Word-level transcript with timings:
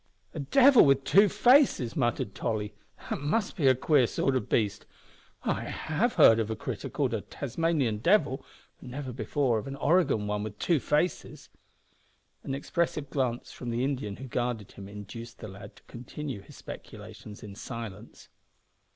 "A 0.33 0.39
devil 0.39 0.83
with 0.83 1.03
two 1.03 1.29
faces!" 1.29 1.95
muttered 1.95 2.33
Tolly; 2.33 2.73
"that 3.11 3.19
must 3.21 3.55
be 3.55 3.67
a 3.67 3.75
queer 3.75 4.07
sort 4.07 4.33
o' 4.33 4.39
beast! 4.39 4.87
I 5.43 5.61
have 5.65 6.13
heard 6.15 6.39
of 6.39 6.49
a 6.49 6.55
critter 6.55 6.89
called 6.89 7.13
a 7.13 7.21
Tasmanian 7.21 7.99
devil, 7.99 8.43
but 8.79 8.89
never 8.89 9.13
before 9.13 9.57
heard 9.57 9.59
of 9.59 9.67
an 9.67 9.75
Oregon 9.75 10.25
one 10.25 10.41
with 10.41 10.57
two 10.57 10.79
faces." 10.79 11.49
An 12.41 12.55
expressive 12.55 13.11
glance 13.11 13.51
from 13.51 13.69
the 13.69 13.83
Indian 13.83 14.15
who 14.15 14.25
guarded 14.25 14.71
him 14.71 14.87
induced 14.89 15.37
the 15.37 15.47
lad 15.47 15.75
to 15.75 15.83
continue 15.83 16.41
his 16.41 16.57
speculations 16.57 17.43
in 17.43 17.53
silence. 17.53 18.27